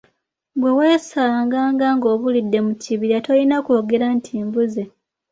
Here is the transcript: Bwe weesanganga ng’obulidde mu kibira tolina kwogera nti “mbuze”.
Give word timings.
Bwe 0.59 0.71
weesanganga 0.77 1.87
ng’obulidde 1.95 2.59
mu 2.67 2.73
kibira 2.83 3.17
tolina 3.25 3.57
kwogera 3.65 4.07
nti 4.17 4.33
“mbuze”. 4.45 4.83